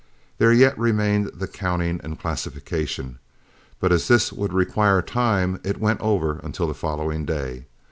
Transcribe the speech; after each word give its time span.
There 0.39 0.51
yet 0.51 0.75
remained 0.79 1.27
the 1.27 1.47
counting 1.47 2.01
and 2.03 2.17
classification, 2.19 3.19
but 3.79 3.91
as 3.91 4.07
this 4.07 4.33
would 4.33 4.51
require 4.51 4.99
time, 5.03 5.59
it 5.63 5.79
went 5.79 6.01
over 6.01 6.39
until 6.39 6.65
the 6.65 6.73
following 6.73 7.23
day. 7.23 7.65